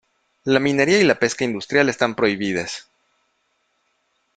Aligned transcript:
La 0.45 0.59
minería 0.59 0.99
y 0.99 1.03
la 1.03 1.19
pesca 1.19 1.43
industrial 1.43 1.87
están 1.87 2.15
prohibidas. 2.15 2.87